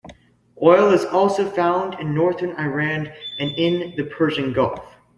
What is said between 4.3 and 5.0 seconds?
Gulf.